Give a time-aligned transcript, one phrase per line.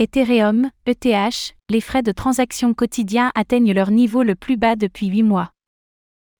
[0.00, 5.24] Ethereum, ETH, les frais de transaction quotidiens atteignent leur niveau le plus bas depuis 8
[5.24, 5.50] mois.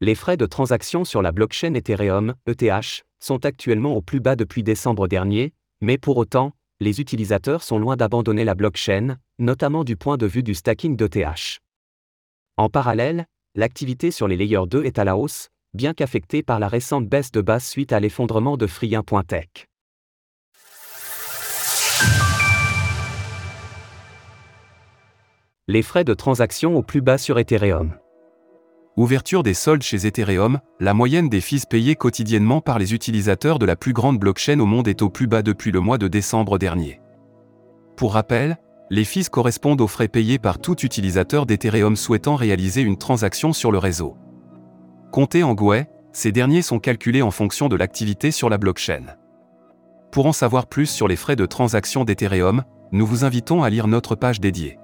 [0.00, 4.62] Les frais de transaction sur la blockchain Ethereum, ETH, sont actuellement au plus bas depuis
[4.62, 10.16] décembre dernier, mais pour autant, les utilisateurs sont loin d'abandonner la blockchain, notamment du point
[10.16, 11.58] de vue du stacking d'ETH.
[12.56, 13.26] En parallèle,
[13.56, 17.32] l'activité sur les layers 2 est à la hausse, bien qu'affectée par la récente baisse
[17.32, 19.66] de base suite à l'effondrement de Free1.tech.
[25.72, 27.92] Les frais de transaction au plus bas sur Ethereum.
[28.96, 33.66] Ouverture des soldes chez Ethereum, la moyenne des fees payées quotidiennement par les utilisateurs de
[33.66, 36.58] la plus grande blockchain au monde est au plus bas depuis le mois de décembre
[36.58, 37.00] dernier.
[37.96, 38.58] Pour rappel,
[38.90, 43.70] les fees correspondent aux frais payés par tout utilisateur d'Ethereum souhaitant réaliser une transaction sur
[43.70, 44.16] le réseau.
[45.12, 49.04] Comptés en Gwei, ces derniers sont calculés en fonction de l'activité sur la blockchain.
[50.10, 53.86] Pour en savoir plus sur les frais de transaction d'Ethereum, nous vous invitons à lire
[53.86, 54.79] notre page dédiée.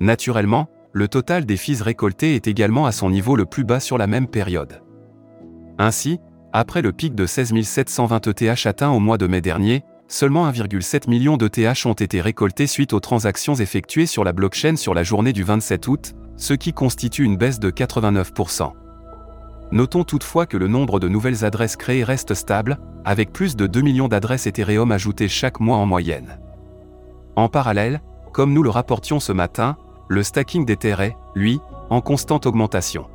[0.00, 3.98] Naturellement, le total des fees récoltés est également à son niveau le plus bas sur
[3.98, 4.82] la même période.
[5.78, 6.20] Ainsi,
[6.52, 11.10] après le pic de 16 720 ETH atteint au mois de mai dernier, seulement 1,7
[11.10, 15.32] million d'ETH ont été récoltés suite aux transactions effectuées sur la blockchain sur la journée
[15.32, 18.72] du 27 août, ce qui constitue une baisse de 89%.
[19.72, 23.80] Notons toutefois que le nombre de nouvelles adresses créées reste stable, avec plus de 2
[23.80, 26.38] millions d'adresses Ethereum ajoutées chaque mois en moyenne.
[27.34, 28.00] En parallèle,
[28.32, 29.76] comme nous le rapportions ce matin,
[30.08, 33.06] le stacking d'Ether lui, en constante augmentation.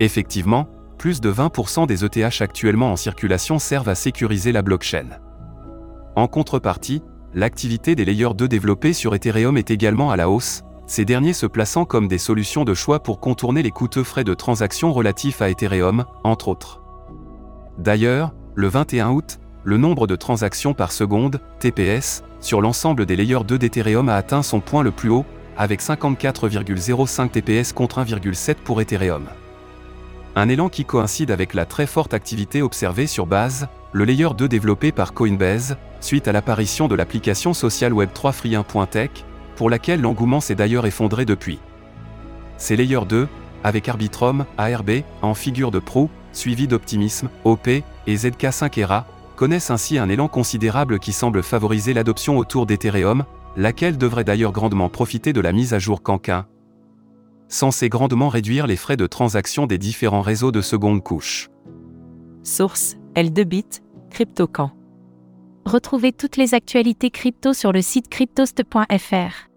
[0.00, 5.18] Effectivement, plus de 20% des ETH actuellement en circulation servent à sécuriser la blockchain.
[6.14, 7.02] En contrepartie,
[7.34, 11.46] l'activité des layers 2 développés sur Ethereum est également à la hausse, ces derniers se
[11.46, 15.48] plaçant comme des solutions de choix pour contourner les coûteux frais de transaction relatifs à
[15.48, 16.82] Ethereum, entre autres.
[17.78, 23.44] D'ailleurs, le 21 août, le nombre de transactions par seconde, TPS, sur l'ensemble des layers
[23.46, 25.24] 2 d'Ethereum a atteint son point le plus haut,
[25.56, 29.28] avec 54,05 TPS contre 1,7 pour Ethereum.
[30.34, 34.48] Un élan qui coïncide avec la très forte activité observée sur base, le layer 2
[34.48, 39.10] développé par Coinbase, suite à l'apparition de l'application sociale Web3 Free1.tech,
[39.56, 41.58] pour laquelle l'engouement s'est d'ailleurs effondré depuis.
[42.56, 43.28] Ces layers 2,
[43.64, 49.98] avec Arbitrum, ARB, en figure de proue, suivi d'Optimism, OP, et ZK5 ERA, connaissent ainsi
[49.98, 53.24] un élan considérable qui semble favoriser l'adoption autour d'Ethereum,
[53.56, 56.46] laquelle devrait d'ailleurs grandement profiter de la mise à jour Canquin,
[57.48, 61.50] censé grandement réduire les frais de transaction des différents réseaux de seconde couche.
[62.42, 64.72] Source L2Bit, CryptoCamp.
[65.64, 69.48] Retrouvez toutes les actualités crypto sur le site cryptost.fr.